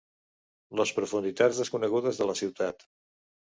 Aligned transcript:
Les 0.81 0.93
profunditats 1.01 1.61
desconegudes 1.63 2.23
de 2.25 2.29
la 2.33 2.37
ciutat 2.43 2.89